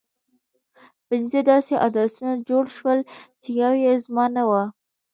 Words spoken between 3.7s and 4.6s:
يې زما نه و.